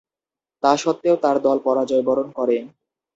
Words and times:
তাস্বত্ত্বেও 0.63 1.15
তার 1.23 1.37
দল 1.45 1.57
পরাজয়বরণ 1.65 2.27
করে। 2.31 2.57